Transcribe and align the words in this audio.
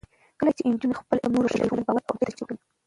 کله 0.39 0.51
چې 0.57 0.63
نجونې 0.71 0.95
خپل 1.01 1.17
علم 1.23 1.33
نورو 1.35 1.47
ته 1.51 1.55
وښيي، 1.57 1.69
ټولنه 1.69 1.85
باور 1.87 2.01
او 2.03 2.07
همکارۍ 2.11 2.31
تجربه 2.33 2.45
کوي. 2.55 2.63